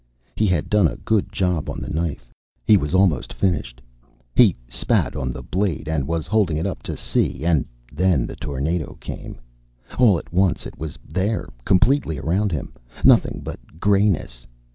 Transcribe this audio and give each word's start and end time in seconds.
He 0.35 0.47
had 0.47 0.67
done 0.67 0.87
a 0.87 0.95
good 0.95 1.31
job 1.31 1.69
on 1.69 1.79
the 1.79 1.87
knife; 1.93 2.33
he 2.65 2.75
was 2.75 2.95
almost 2.95 3.31
finished. 3.31 3.83
He 4.35 4.55
spat 4.67 5.15
on 5.15 5.31
the 5.31 5.43
blade 5.43 5.87
and 5.87 6.07
was 6.07 6.25
holding 6.25 6.57
it 6.57 6.65
up 6.65 6.81
to 6.89 6.97
see 6.97 7.45
and 7.45 7.65
then 7.93 8.25
the 8.25 8.35
tornado 8.35 8.97
came. 8.99 9.37
All 9.99 10.17
at 10.17 10.33
once 10.33 10.65
it 10.65 10.79
was 10.79 10.97
there, 11.07 11.49
completely 11.65 12.17
around 12.17 12.51
him. 12.51 12.73
Nothing 13.05 13.41
but 13.43 13.59
grayness. 13.79 14.47